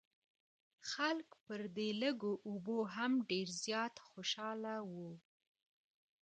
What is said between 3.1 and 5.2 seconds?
ډېر زیات خوشاله وو.